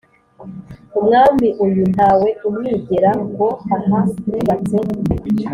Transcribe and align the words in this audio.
umwami 0.99 1.47
uyu 1.65 1.83
ntawe 1.93 2.29
umwigera 2.47 3.11
ngo 3.29 3.47
aha 3.75 3.99
yubatse 4.29 4.77